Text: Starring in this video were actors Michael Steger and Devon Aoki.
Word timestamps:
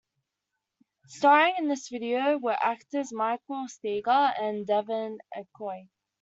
Starring 1.05 1.53
in 1.59 1.67
this 1.67 1.89
video 1.89 2.39
were 2.39 2.57
actors 2.59 3.13
Michael 3.13 3.67
Steger 3.67 4.09
and 4.35 4.65
Devon 4.65 5.19
Aoki. 5.37 5.89